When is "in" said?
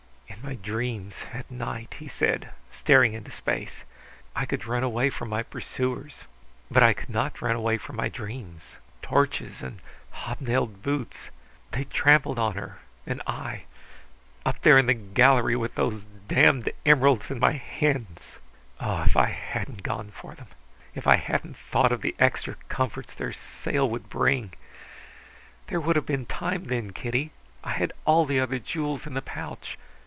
0.43-0.47, 14.79-14.87, 17.29-17.37, 29.05-29.13